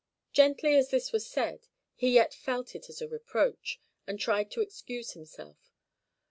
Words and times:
Gently 0.33 0.75
as 0.77 0.89
this 0.89 1.11
was 1.11 1.27
said, 1.27 1.67
he 1.93 2.09
yet 2.15 2.33
felt 2.33 2.73
it 2.73 2.89
as 2.89 3.03
a 3.03 3.07
reproach, 3.07 3.79
and 4.07 4.19
tried 4.19 4.49
to 4.49 4.61
excuse 4.61 5.11
himself. 5.11 5.75